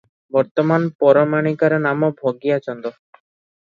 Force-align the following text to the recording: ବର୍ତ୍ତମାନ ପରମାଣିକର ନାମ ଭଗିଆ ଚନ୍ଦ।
ବର୍ତ୍ତମାନ 0.37 0.89
ପରମାଣିକର 1.05 1.81
ନାମ 1.87 2.13
ଭଗିଆ 2.25 2.61
ଚନ୍ଦ। 2.67 2.97